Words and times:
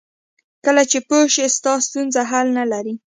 کله 0.65 0.83
چې 0.91 0.97
پوه 1.07 1.25
شې 1.33 1.45
ستا 1.57 1.73
ستونزه 1.87 2.21
حل 2.31 2.47
نه 2.57 2.63
لري. 2.71 2.93